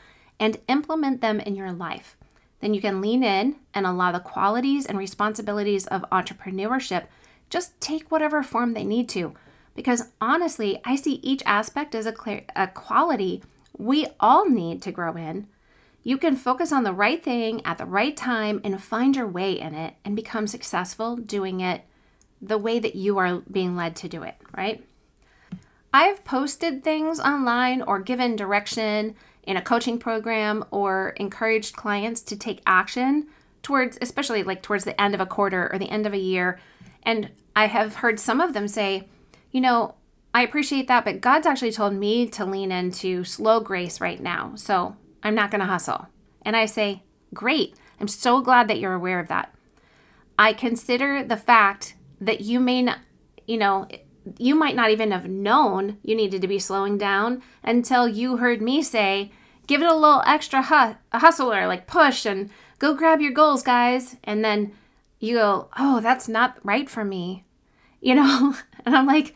and 0.40 0.58
implement 0.68 1.20
them 1.20 1.40
in 1.40 1.54
your 1.54 1.72
life. 1.72 2.16
Then 2.64 2.72
you 2.72 2.80
can 2.80 3.02
lean 3.02 3.22
in 3.22 3.56
and 3.74 3.84
allow 3.84 4.10
the 4.10 4.20
qualities 4.20 4.86
and 4.86 4.96
responsibilities 4.96 5.86
of 5.86 6.02
entrepreneurship 6.10 7.08
just 7.50 7.78
take 7.78 8.10
whatever 8.10 8.42
form 8.42 8.72
they 8.72 8.84
need 8.84 9.06
to. 9.10 9.34
Because 9.74 10.12
honestly, 10.18 10.80
I 10.82 10.96
see 10.96 11.20
each 11.22 11.42
aspect 11.44 11.94
as 11.94 12.06
a, 12.06 12.12
clear, 12.12 12.44
a 12.56 12.66
quality 12.68 13.42
we 13.76 14.06
all 14.18 14.48
need 14.48 14.80
to 14.80 14.92
grow 14.92 15.14
in 15.14 15.46
you 16.02 16.16
can 16.16 16.36
focus 16.36 16.72
on 16.72 16.84
the 16.84 16.92
right 16.94 17.22
thing 17.22 17.60
at 17.66 17.76
the 17.76 17.84
right 17.84 18.16
time 18.16 18.62
and 18.64 18.82
find 18.82 19.14
your 19.14 19.26
way 19.26 19.60
in 19.60 19.74
it 19.74 19.96
and 20.02 20.16
become 20.16 20.46
successful 20.46 21.16
doing 21.16 21.60
it 21.60 21.82
the 22.40 22.56
way 22.56 22.78
that 22.78 22.94
you 22.94 23.18
are 23.18 23.42
being 23.50 23.76
led 23.76 23.94
to 23.96 24.08
do 24.08 24.22
it, 24.22 24.36
right? 24.56 24.86
I've 25.92 26.24
posted 26.24 26.82
things 26.82 27.20
online 27.20 27.82
or 27.82 28.00
given 28.00 28.36
direction 28.36 29.16
in 29.46 29.56
a 29.56 29.62
coaching 29.62 29.98
program 29.98 30.64
or 30.70 31.10
encouraged 31.16 31.76
clients 31.76 32.20
to 32.22 32.36
take 32.36 32.62
action 32.66 33.28
towards, 33.62 33.98
especially 34.00 34.42
like 34.42 34.62
towards 34.62 34.84
the 34.84 35.00
end 35.00 35.14
of 35.14 35.20
a 35.20 35.26
quarter 35.26 35.72
or 35.72 35.78
the 35.78 35.90
end 35.90 36.06
of 36.06 36.12
a 36.12 36.18
year. 36.18 36.60
And 37.02 37.30
I 37.56 37.66
have 37.66 37.96
heard 37.96 38.20
some 38.20 38.40
of 38.40 38.52
them 38.52 38.68
say, 38.68 39.08
you 39.50 39.60
know, 39.60 39.94
I 40.34 40.42
appreciate 40.42 40.88
that, 40.88 41.04
but 41.04 41.20
God's 41.20 41.46
actually 41.46 41.72
told 41.72 41.94
me 41.94 42.26
to 42.30 42.44
lean 42.44 42.72
into 42.72 43.22
slow 43.24 43.60
grace 43.60 44.00
right 44.00 44.20
now. 44.20 44.52
So 44.56 44.96
I'm 45.22 45.34
not 45.34 45.50
going 45.50 45.60
to 45.60 45.66
hustle. 45.66 46.08
And 46.42 46.56
I 46.56 46.66
say, 46.66 47.02
Great. 47.32 47.74
I'm 48.00 48.08
so 48.08 48.40
glad 48.40 48.68
that 48.68 48.78
you're 48.78 48.94
aware 48.94 49.18
of 49.18 49.28
that. 49.28 49.54
I 50.38 50.52
consider 50.52 51.24
the 51.24 51.36
fact 51.36 51.94
that 52.20 52.40
you 52.40 52.60
may 52.60 52.82
not, 52.82 52.98
you 53.46 53.58
know, 53.58 53.88
you 54.38 54.54
might 54.54 54.76
not 54.76 54.90
even 54.90 55.10
have 55.10 55.28
known 55.28 55.98
you 56.02 56.14
needed 56.14 56.42
to 56.42 56.48
be 56.48 56.58
slowing 56.58 56.98
down 56.98 57.42
until 57.62 58.08
you 58.08 58.38
heard 58.38 58.62
me 58.62 58.82
say, 58.82 59.32
give 59.66 59.82
it 59.82 59.88
a 59.88 59.94
little 59.94 60.22
extra 60.26 60.62
hu- 60.62 60.96
hustler, 61.12 61.66
like 61.66 61.86
push 61.86 62.26
and 62.26 62.50
go 62.78 62.94
grab 62.94 63.20
your 63.20 63.32
goals, 63.32 63.62
guys. 63.62 64.16
And 64.24 64.44
then 64.44 64.72
you 65.20 65.36
go, 65.36 65.68
oh, 65.78 66.00
that's 66.00 66.28
not 66.28 66.58
right 66.62 66.88
for 66.88 67.04
me, 67.04 67.44
you 68.00 68.14
know? 68.14 68.54
and 68.84 68.96
I'm 68.96 69.06
like, 69.06 69.34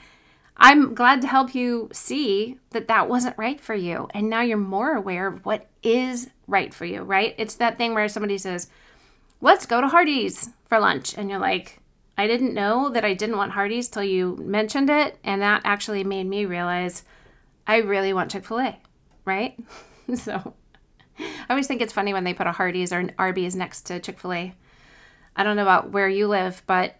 I'm 0.56 0.94
glad 0.94 1.22
to 1.22 1.28
help 1.28 1.54
you 1.54 1.88
see 1.92 2.58
that 2.70 2.88
that 2.88 3.08
wasn't 3.08 3.38
right 3.38 3.60
for 3.60 3.74
you. 3.74 4.08
And 4.12 4.28
now 4.28 4.40
you're 4.40 4.56
more 4.56 4.94
aware 4.94 5.28
of 5.28 5.44
what 5.46 5.68
is 5.82 6.30
right 6.46 6.74
for 6.74 6.84
you, 6.84 7.02
right? 7.02 7.34
It's 7.38 7.54
that 7.56 7.78
thing 7.78 7.94
where 7.94 8.08
somebody 8.08 8.38
says, 8.38 8.68
let's 9.40 9.66
go 9.66 9.80
to 9.80 9.88
Hardee's 9.88 10.50
for 10.66 10.80
lunch. 10.80 11.16
And 11.16 11.30
you're 11.30 11.38
like, 11.38 11.80
I 12.18 12.26
didn't 12.26 12.52
know 12.52 12.90
that 12.90 13.04
I 13.04 13.14
didn't 13.14 13.38
want 13.38 13.52
Hardee's 13.52 13.88
till 13.88 14.04
you 14.04 14.36
mentioned 14.42 14.90
it. 14.90 15.16
And 15.24 15.40
that 15.40 15.62
actually 15.64 16.04
made 16.04 16.26
me 16.26 16.44
realize 16.44 17.04
I 17.66 17.76
really 17.76 18.12
want 18.12 18.30
Chick 18.30 18.44
fil 18.44 18.60
A, 18.60 18.78
right? 19.24 19.56
so 20.14 20.54
I 21.18 21.46
always 21.48 21.66
think 21.66 21.80
it's 21.80 21.92
funny 21.92 22.12
when 22.12 22.24
they 22.24 22.34
put 22.34 22.46
a 22.46 22.52
Hardee's 22.52 22.92
or 22.92 22.98
an 22.98 23.12
Arby's 23.18 23.56
next 23.56 23.82
to 23.86 24.00
Chick 24.00 24.18
fil 24.18 24.32
A. 24.34 24.54
I 25.36 25.44
don't 25.44 25.56
know 25.56 25.62
about 25.62 25.90
where 25.90 26.08
you 26.08 26.26
live, 26.26 26.62
but 26.66 26.96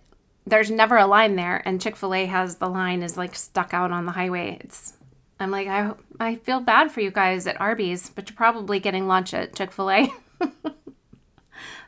there's 0.49 0.71
never 0.71 0.97
a 0.97 1.07
line 1.07 1.37
there 1.37 1.63
and 1.65 1.81
chick-fil-a 1.81 2.27
has 2.27 2.57
the 2.57 2.69
line 2.69 3.03
is 3.03 3.17
like 3.17 3.35
stuck 3.35 3.75
out 3.75 3.91
on 3.91 4.07
the 4.07 4.13
highway 4.13 4.59
it's 4.61 4.95
i'm 5.39 5.51
like 5.51 5.69
i, 5.69 5.93
I 6.19 6.37
feel 6.37 6.61
bad 6.61 6.91
for 6.91 7.01
you 7.01 7.11
guys 7.11 7.47
at 7.47 7.61
arby's 7.61 8.11
but 8.11 8.29
you're 8.29 8.37
probably 8.37 8.81
getting 8.81 9.07
lunch 9.07 9.35
at 9.35 9.55
chick-fil-a 9.55 10.09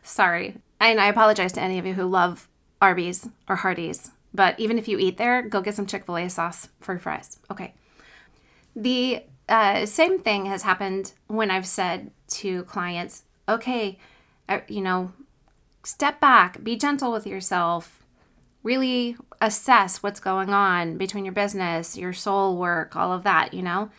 sorry 0.02 0.56
and 0.78 1.00
i 1.00 1.06
apologize 1.06 1.52
to 1.54 1.62
any 1.62 1.78
of 1.78 1.86
you 1.86 1.94
who 1.94 2.04
love 2.04 2.48
arby's 2.80 3.28
or 3.48 3.56
hardee's. 3.56 4.10
But 4.32 4.58
even 4.60 4.78
if 4.78 4.88
you 4.88 4.98
eat 4.98 5.16
there 5.18 5.42
go 5.42 5.60
get 5.60 5.74
some 5.74 5.86
chick-fil-a 5.86 6.28
sauce 6.28 6.68
for 6.80 6.98
fries. 6.98 7.38
Okay. 7.50 7.74
The 8.76 9.24
uh, 9.48 9.84
same 9.86 10.20
thing 10.20 10.46
has 10.46 10.62
happened 10.62 11.12
when 11.26 11.50
i've 11.50 11.66
said 11.66 12.12
to 12.28 12.62
clients 12.64 13.24
okay 13.48 13.98
uh, 14.48 14.60
you 14.68 14.80
know 14.80 15.10
step 15.82 16.20
back 16.20 16.62
be 16.62 16.76
gentle 16.76 17.10
with 17.10 17.26
yourself 17.26 18.00
really 18.62 19.16
assess 19.40 20.02
what's 20.02 20.20
going 20.20 20.50
on 20.50 20.98
between 20.98 21.24
your 21.24 21.32
business, 21.32 21.96
your 21.96 22.12
soul 22.12 22.56
work, 22.56 22.94
all 22.94 23.12
of 23.12 23.22
that, 23.24 23.54
you 23.54 23.62
know? 23.62 23.90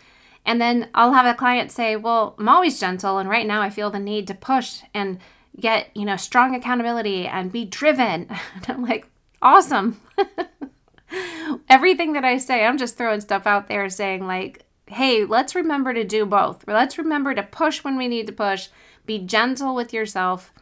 And 0.45 0.61
then 0.61 0.89
I'll 0.93 1.13
have 1.13 1.25
a 1.25 1.37
client 1.37 1.71
say, 1.71 1.95
Well, 1.95 2.35
I'm 2.39 2.49
always 2.49 2.79
gentle, 2.79 3.17
and 3.17 3.29
right 3.29 3.45
now 3.45 3.61
I 3.61 3.69
feel 3.69 3.91
the 3.91 3.99
need 3.99 4.27
to 4.27 4.33
push 4.33 4.81
and 4.93 5.19
get, 5.59 5.89
you 5.95 6.05
know, 6.05 6.17
strong 6.17 6.55
accountability 6.55 7.27
and 7.27 7.51
be 7.51 7.65
driven. 7.65 8.27
And 8.55 8.65
I'm 8.67 8.83
like, 8.83 9.07
Awesome. 9.41 9.99
Everything 11.69 12.13
that 12.13 12.23
I 12.23 12.37
say, 12.37 12.65
I'm 12.65 12.77
just 12.77 12.97
throwing 12.97 13.21
stuff 13.21 13.47
out 13.47 13.67
there 13.67 13.89
saying, 13.89 14.27
like, 14.27 14.65
hey, 14.85 15.25
let's 15.25 15.55
remember 15.55 15.93
to 15.93 16.03
do 16.03 16.25
both. 16.25 16.63
Let's 16.67 16.97
remember 16.97 17.33
to 17.33 17.43
push 17.43 17.83
when 17.83 17.97
we 17.97 18.07
need 18.07 18.27
to 18.27 18.33
push, 18.33 18.69
be 19.05 19.19
gentle 19.19 19.73
with 19.73 19.93
yourself, 19.93 20.53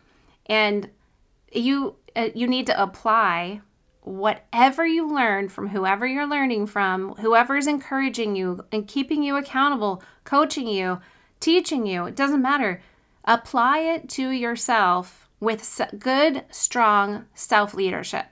and 0.46 0.90
you 1.52 1.96
uh, 2.16 2.30
you 2.34 2.48
need 2.48 2.68
to 2.68 2.82
apply 2.82 3.62
whatever 4.02 4.86
you 4.88 5.08
learn 5.08 5.50
from 5.50 5.70
whoever 5.70 6.08
you're 6.08 6.28
learning 6.28 6.66
from, 6.68 7.14
whoever 7.16 7.58
is 7.58 7.68
encouraging 7.68 8.36
you 8.36 8.64
and 8.72 8.88
keeping 8.88 9.22
you 9.22 9.36
accountable, 9.36 10.02
coaching 10.24 10.68
you, 10.68 11.00
teaching 11.40 11.86
you, 11.86 12.06
it 12.06 12.16
doesn't 12.16 12.42
matter. 12.42 12.82
Apply 13.26 13.80
it 13.80 14.10
to 14.10 14.30
yourself 14.30 15.28
with 15.40 15.82
good, 15.98 16.46
strong 16.52 17.26
self 17.34 17.74
leadership. 17.74 18.28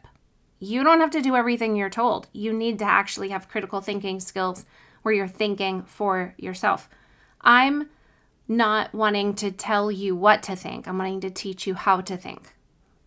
You 0.60 0.84
don't 0.84 1.02
have 1.02 1.12
to 1.12 1.22
do 1.22 1.36
everything 1.36 1.76
you're 1.76 1.90
told. 1.90 2.28
You 2.34 2.52
need 2.52 2.80
to 2.80 2.86
actually 2.86 3.30
have 3.30 3.50
critical 3.50 3.82
thinking 3.82 4.20
skills 4.20 4.66
where 5.04 5.14
you're 5.14 5.28
thinking 5.28 5.84
for 5.84 6.34
yourself. 6.38 6.90
I'm 7.42 7.90
not 8.48 8.94
wanting 8.94 9.36
to 9.36 9.52
tell 9.52 9.92
you 9.92 10.16
what 10.16 10.42
to 10.44 10.56
think, 10.56 10.88
I'm 10.88 10.98
wanting 10.98 11.22
to 11.22 11.30
teach 11.30 11.68
you 11.68 11.76
how 11.76 12.02
to 12.02 12.18
think 12.18 12.54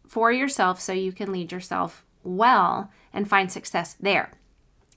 for 0.07 0.33
yourself 0.33 0.81
so 0.81 0.93
you 0.93 1.13
can 1.13 1.33
lead 1.33 1.53
yourself 1.53 2.05
well 2.23 2.91
and 3.13 3.29
find 3.29 3.51
success 3.51 3.95
there. 3.95 4.33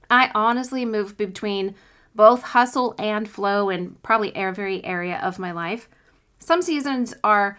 I 0.10 0.32
honestly 0.36 0.86
move 0.86 1.18
between 1.18 1.76
both 2.16 2.42
hustle 2.42 2.96
and 2.98 3.30
flow 3.30 3.70
in 3.70 3.96
probably 4.04 4.36
every 4.36 4.84
area 4.84 5.20
of 5.24 5.40
my 5.40 5.52
life. 5.52 5.88
Some 6.44 6.62
seasons 6.62 7.14
are, 7.24 7.58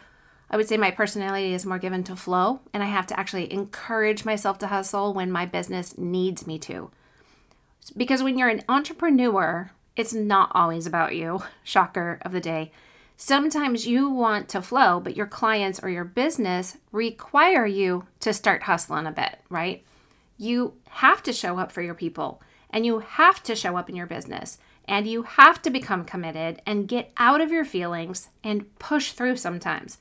I 0.50 0.58
would 0.58 0.68
say, 0.68 0.76
my 0.76 0.90
personality 0.90 1.54
is 1.54 1.64
more 1.64 1.78
given 1.78 2.04
to 2.04 2.14
flow, 2.14 2.60
and 2.74 2.82
I 2.82 2.86
have 2.86 3.06
to 3.06 3.18
actually 3.18 3.50
encourage 3.50 4.26
myself 4.26 4.58
to 4.58 4.66
hustle 4.66 5.14
when 5.14 5.32
my 5.32 5.46
business 5.46 5.96
needs 5.96 6.46
me 6.46 6.58
to. 6.58 6.90
Because 7.96 8.22
when 8.22 8.36
you're 8.36 8.50
an 8.50 8.62
entrepreneur, 8.68 9.70
it's 9.96 10.12
not 10.12 10.50
always 10.52 10.86
about 10.86 11.16
you. 11.16 11.42
Shocker 11.64 12.18
of 12.20 12.32
the 12.32 12.42
day. 12.42 12.72
Sometimes 13.16 13.86
you 13.86 14.10
want 14.10 14.50
to 14.50 14.60
flow, 14.60 15.00
but 15.00 15.16
your 15.16 15.26
clients 15.26 15.80
or 15.82 15.88
your 15.88 16.04
business 16.04 16.76
require 16.92 17.64
you 17.64 18.06
to 18.20 18.34
start 18.34 18.64
hustling 18.64 19.06
a 19.06 19.12
bit, 19.12 19.38
right? 19.48 19.82
You 20.36 20.74
have 20.90 21.22
to 21.22 21.32
show 21.32 21.58
up 21.58 21.72
for 21.72 21.80
your 21.80 21.94
people 21.94 22.42
and 22.68 22.84
you 22.84 22.98
have 22.98 23.42
to 23.44 23.56
show 23.56 23.78
up 23.78 23.88
in 23.88 23.96
your 23.96 24.06
business 24.06 24.58
and 24.86 25.06
you 25.06 25.22
have 25.22 25.62
to 25.62 25.70
become 25.70 26.04
committed 26.04 26.60
and 26.66 26.88
get 26.88 27.12
out 27.16 27.40
of 27.40 27.50
your 27.50 27.64
feelings 27.64 28.28
and 28.42 28.78
push 28.78 29.12
through 29.12 29.36
sometimes. 29.36 29.98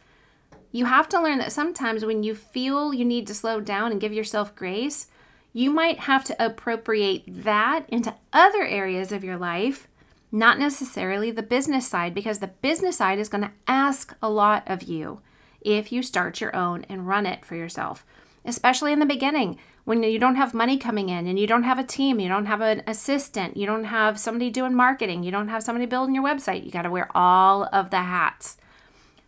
You 0.72 0.86
have 0.86 1.08
to 1.10 1.22
learn 1.22 1.38
that 1.38 1.52
sometimes 1.52 2.04
when 2.04 2.24
you 2.24 2.36
feel 2.36 2.94
you 2.94 3.06
need 3.06 3.28
to 3.28 3.34
slow 3.34 3.62
down 3.62 3.92
and 3.92 4.02
give 4.02 4.14
yourself 4.14 4.56
grace, 4.56 5.08
you 5.54 5.70
might 5.70 6.00
have 6.00 6.24
to 6.26 6.46
appropriate 6.46 7.24
that 7.28 7.86
into 7.90 8.16
other 8.34 8.64
areas 8.64 9.12
of 9.12 9.24
your 9.24 9.38
life 9.38 9.88
not 10.34 10.58
necessarily 10.58 11.30
the 11.30 11.44
business 11.44 11.88
side, 11.88 12.16
because 12.16 12.40
the 12.40 12.48
business 12.48 12.98
side 12.98 13.20
is 13.20 13.30
going 13.30 13.44
to 13.44 13.52
ask 13.68 14.16
a 14.20 14.28
lot 14.28 14.64
of 14.66 14.82
you 14.82 15.22
if 15.62 15.92
you 15.92 16.02
start 16.02 16.42
your 16.42 16.54
own 16.56 16.84
and 16.90 17.08
run 17.08 17.28
it 17.28 17.46
for 17.46 17.56
yourself, 17.56 18.04
especially 18.44 18.92
in 18.92 18.98
the 18.98 19.06
beginning 19.06 19.60
when 19.86 20.02
you 20.04 20.18
don't 20.18 20.36
have 20.36 20.54
money 20.54 20.78
coming 20.78 21.10
in 21.10 21.28
and 21.28 21.38
you 21.38 21.46
don't 21.46 21.64
have 21.64 21.80
a 21.80 21.84
team, 21.84 22.20
you 22.20 22.30
don't 22.30 22.46
have 22.46 22.62
an 22.62 22.84
assistant, 22.88 23.58
you 23.58 23.66
don't 23.66 23.86
have 23.86 24.20
somebody 24.20 24.50
doing 24.50 24.74
marketing, 24.74 25.24
you 25.24 25.32
don't 25.32 25.50
have 25.50 25.64
somebody 25.64 25.86
building 25.86 26.16
your 26.16 26.24
website, 26.24 26.66
you 26.66 26.72
got 26.72 26.84
to 26.84 26.92
wear 26.92 27.10
all 27.16 27.68
of 27.74 27.90
the 27.90 27.98
hats. 27.98 28.58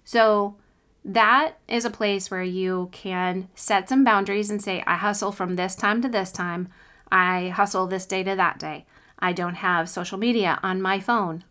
So, 0.03 0.55
that 1.03 1.59
is 1.67 1.85
a 1.85 1.91
place 1.91 2.31
where 2.31 2.43
you 2.43 2.89
can 2.91 3.47
set 3.53 3.89
some 3.89 4.03
boundaries 4.03 4.49
and 4.49 4.61
say, 4.61 4.83
I 4.87 4.95
hustle 4.95 5.31
from 5.31 5.55
this 5.55 5.75
time 5.75 6.01
to 6.01 6.09
this 6.09 6.31
time. 6.31 6.69
I 7.11 7.49
hustle 7.49 7.85
this 7.85 8.07
day 8.07 8.23
to 8.23 8.35
that 8.35 8.57
day. 8.57 8.85
I 9.19 9.31
don't 9.31 9.55
have 9.55 9.87
social 9.87 10.17
media 10.17 10.59
on 10.63 10.81
my 10.81 10.99
phone. 10.99 11.43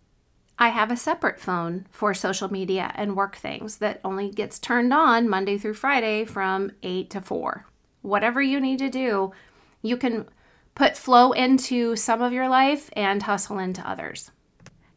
I 0.58 0.70
have 0.70 0.90
a 0.90 0.96
separate 0.96 1.40
phone 1.40 1.86
for 1.90 2.14
social 2.14 2.50
media 2.50 2.92
and 2.96 3.16
work 3.16 3.36
things 3.36 3.76
that 3.78 4.00
only 4.02 4.30
gets 4.30 4.58
turned 4.58 4.92
on 4.92 5.28
Monday 5.28 5.56
through 5.56 5.74
Friday 5.74 6.24
from 6.24 6.72
8 6.82 7.10
to 7.10 7.20
4. 7.20 7.66
Whatever 8.04 8.42
you 8.42 8.60
need 8.60 8.78
to 8.80 8.90
do, 8.90 9.32
you 9.80 9.96
can 9.96 10.26
put 10.74 10.94
flow 10.94 11.32
into 11.32 11.96
some 11.96 12.20
of 12.20 12.34
your 12.34 12.50
life 12.50 12.90
and 12.92 13.22
hustle 13.22 13.58
into 13.58 13.88
others. 13.88 14.30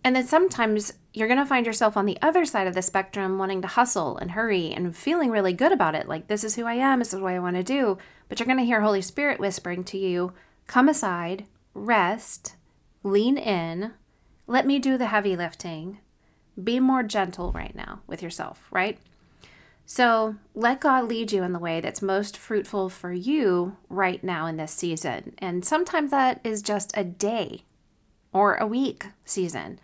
And 0.03 0.13
then 0.13 0.27
sometimes 0.27 0.91
you're 1.13 1.29
going 1.29 1.39
to 1.39 1.45
find 1.45 1.65
yourself 1.65 1.95
on 1.95 2.05
the 2.05 2.17
other 2.21 2.43
side 2.43 2.67
of 2.67 2.73
the 2.73 2.81
spectrum 2.81 3.37
wanting 3.37 3.61
to 3.61 3.67
hustle 3.67 4.17
and 4.17 4.31
hurry 4.31 4.73
and 4.73 4.93
feeling 4.93 5.31
really 5.31 5.53
good 5.53 5.71
about 5.71 5.95
it. 5.95 6.09
Like, 6.09 6.27
this 6.27 6.43
is 6.43 6.55
who 6.55 6.65
I 6.65 6.73
am, 6.73 6.99
this 6.99 7.13
is 7.13 7.21
what 7.21 7.33
I 7.33 7.39
want 7.39 7.55
to 7.55 7.63
do. 7.63 7.97
But 8.27 8.39
you're 8.39 8.45
going 8.45 8.59
to 8.59 8.65
hear 8.65 8.81
Holy 8.81 9.01
Spirit 9.01 9.39
whispering 9.39 9.85
to 9.85 9.97
you, 9.97 10.33
come 10.67 10.89
aside, 10.89 11.45
rest, 11.73 12.55
lean 13.03 13.37
in, 13.37 13.93
let 14.47 14.67
me 14.67 14.79
do 14.79 14.97
the 14.97 15.07
heavy 15.07 15.37
lifting. 15.37 15.99
Be 16.61 16.81
more 16.81 17.03
gentle 17.03 17.53
right 17.53 17.73
now 17.73 18.01
with 18.05 18.21
yourself, 18.21 18.67
right? 18.69 18.99
So 19.89 20.35
let 20.53 20.81
God 20.81 21.07
lead 21.07 21.31
you 21.31 21.43
in 21.43 21.53
the 21.53 21.59
way 21.59 21.79
that's 21.79 22.01
most 22.01 22.35
fruitful 22.35 22.89
for 22.89 23.13
you 23.13 23.77
right 23.87 24.21
now 24.21 24.45
in 24.45 24.57
this 24.57 24.73
season. 24.73 25.33
And 25.37 25.63
sometimes 25.63 26.11
that 26.11 26.41
is 26.43 26.61
just 26.61 26.91
a 26.97 27.05
day 27.05 27.63
or 28.33 28.55
a 28.55 28.67
week 28.67 29.07
season. 29.23 29.79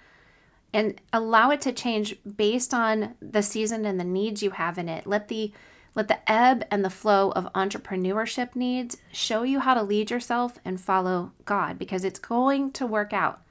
And 0.74 1.00
allow 1.14 1.52
it 1.52 1.62
to 1.62 1.72
change 1.72 2.18
based 2.36 2.74
on 2.74 3.16
the 3.22 3.42
season 3.42 3.86
and 3.86 3.98
the 3.98 4.04
needs 4.04 4.44
you 4.44 4.52
have 4.52 4.78
in 4.78 4.90
it. 4.90 5.08
Let 5.08 5.30
the 5.30 5.54
let 5.96 6.10
the 6.10 6.30
ebb 6.30 6.66
and 6.70 6.84
the 6.84 6.90
flow 6.90 7.32
of 7.32 7.54
entrepreneurship 7.54 8.58
needs 8.58 8.98
show 9.14 9.44
you 9.44 9.62
how 9.62 9.74
to 9.74 9.84
lead 9.84 10.12
yourself 10.12 10.58
and 10.66 10.82
follow 10.82 11.32
God 11.46 11.80
because 11.80 12.04
it's 12.04 12.20
going 12.20 12.72
to 12.74 12.86
work 12.86 13.14
out. 13.14 13.42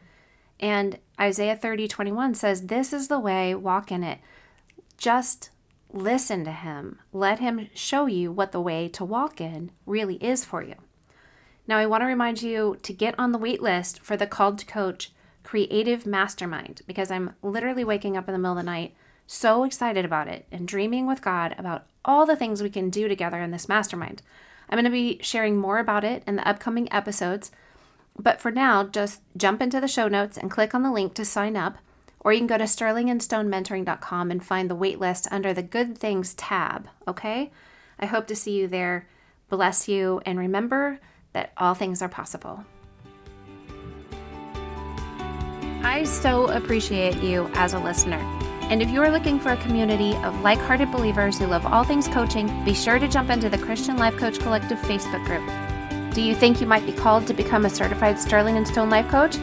And 0.61 0.99
Isaiah 1.19 1.57
30, 1.57 1.89
21 1.89 2.35
says, 2.35 2.67
This 2.67 2.93
is 2.93 3.09
the 3.09 3.21
way, 3.21 3.55
walk 3.55 3.91
in 3.91 4.03
it. 4.03 4.19
Just 4.99 5.51
listen 5.93 6.45
to 6.45 6.53
him. 6.53 6.99
Let 7.13 7.39
him 7.39 7.69
show 7.75 8.07
you 8.07 8.33
what 8.33 8.53
the 8.53 8.61
way 8.61 8.89
to 8.89 9.05
walk 9.05 9.41
in 9.41 9.71
really 9.87 10.17
is 10.17 10.45
for 10.45 10.63
you. 10.63 10.75
Now, 11.67 11.79
I 11.79 11.87
want 11.87 12.01
to 12.03 12.07
remind 12.07 12.43
you 12.43 12.77
to 12.83 12.93
get 12.93 13.15
on 13.19 13.33
the 13.33 13.39
wait 13.39 13.63
list 13.63 14.01
for 14.01 14.17
the 14.17 14.27
Called 14.27 14.59
to 14.59 14.67
Coach 14.67 15.13
Creative 15.45 16.05
Mastermind 16.07 16.83
because 16.87 17.11
I'm 17.11 17.35
literally 17.43 17.85
waking 17.85 18.17
up 18.17 18.29
in 18.29 18.33
the 18.33 18.39
middle 18.39 18.59
of 18.59 18.65
the 18.65 18.71
night 18.71 18.95
so 19.27 19.65
excited 19.65 20.05
about 20.05 20.29
it 20.29 20.47
and 20.51 20.67
dreaming 20.67 21.07
with 21.07 21.23
God 21.23 21.55
about 21.57 21.87
all 22.05 22.27
the 22.27 22.37
things 22.37 22.63
we 22.63 22.71
can 22.71 22.91
do 22.91 23.07
together 23.09 23.41
in 23.41 23.51
this 23.51 23.69
mastermind. 23.69 24.23
I'm 24.69 24.77
going 24.77 24.85
to 24.85 24.91
be 24.91 25.19
sharing 25.23 25.57
more 25.57 25.79
about 25.79 26.05
it 26.05 26.23
in 26.27 26.37
the 26.37 26.49
upcoming 26.49 26.93
episodes, 26.93 27.53
but 28.19 28.41
for 28.41 28.51
now, 28.51 28.85
just 28.85 29.23
jump 29.37 29.63
into 29.63 29.81
the 29.81 29.89
show 29.89 30.09
notes 30.09 30.37
and 30.37 30.51
click 30.51 30.75
on 30.75 30.83
the 30.83 30.93
link 30.93 31.15
to 31.15 31.25
sign 31.25 31.57
up, 31.57 31.79
or 32.23 32.33
you 32.33 32.39
can 32.39 32.47
go 32.47 32.57
to 32.57 32.65
sterlingandstonementoring.com 32.65 34.31
and 34.31 34.45
find 34.45 34.71
the 34.71 34.77
waitlist 34.77 35.29
under 35.31 35.53
the 35.53 35.63
Good 35.63 35.99
Things 35.99 36.35
tab, 36.35 36.89
okay? 37.07 37.51
I 37.99 38.07
hope 38.07 38.27
to 38.29 38.37
see 38.37 38.53
you 38.53 38.69
there. 38.69 39.07
Bless 39.49 39.89
you, 39.89 40.23
and 40.25 40.39
remember 40.39 40.99
that 41.35 41.53
all 41.57 41.75
things 41.75 42.01
are 42.01 42.09
possible. 42.09 42.65
I 45.83 46.05
so 46.05 46.47
appreciate 46.47 47.17
you 47.23 47.51
as 47.55 47.75
a 47.75 47.79
listener. 47.79 48.19
And 48.71 48.81
if 48.81 48.89
you 48.89 49.03
are 49.03 49.11
looking 49.11 49.41
for 49.41 49.51
a 49.51 49.57
community 49.59 50.15
of 50.19 50.41
like 50.41 50.59
hearted 50.59 50.93
believers 50.93 51.39
who 51.39 51.47
love 51.47 51.67
all 51.67 51.85
things 51.85 52.07
coaching, 52.09 52.65
be 52.65 52.73
sure 52.73 52.99
to 52.99 53.09
jump 53.09 53.31
into 53.31 53.51
the 53.51 53.59
Christian 53.59 53.97
Life 53.97 54.17
Coach 54.17 54.39
Collective 54.39 54.79
Facebook 54.79 55.25
group. 55.27 56.15
Do 56.15 56.23
you 56.23 56.35
think 56.35 56.61
you 56.61 56.67
might 56.67 56.87
be 56.87 56.93
called 56.93 57.27
to 57.27 57.35
become 57.35 57.67
a 57.67 57.71
certified 57.71 58.19
Sterling 58.19 58.57
and 58.57 58.67
Stone 58.67 58.91
Life 58.91 59.09
Coach? 59.09 59.37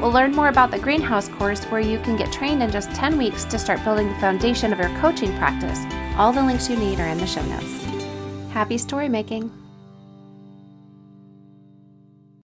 We'll 0.00 0.12
learn 0.12 0.32
more 0.32 0.48
about 0.48 0.70
the 0.70 0.78
Greenhouse 0.78 1.28
course 1.28 1.64
where 1.64 1.80
you 1.80 1.98
can 2.00 2.16
get 2.16 2.32
trained 2.32 2.62
in 2.62 2.70
just 2.70 2.90
10 2.90 3.16
weeks 3.16 3.44
to 3.44 3.58
start 3.58 3.82
building 3.82 4.08
the 4.08 4.20
foundation 4.20 4.72
of 4.72 4.78
your 4.78 4.90
coaching 5.00 5.36
practice. 5.38 5.80
All 6.18 6.32
the 6.32 6.42
links 6.42 6.68
you 6.68 6.76
need 6.76 7.00
are 7.00 7.08
in 7.08 7.18
the 7.18 7.26
show 7.26 7.42
notes. 7.46 7.84
Happy 8.52 8.76
story 8.76 9.08
making! 9.08 9.50